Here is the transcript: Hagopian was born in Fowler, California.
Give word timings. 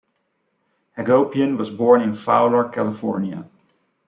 Hagopian 0.97 1.59
was 1.59 1.69
born 1.69 2.01
in 2.01 2.13
Fowler, 2.15 2.67
California. 2.67 3.47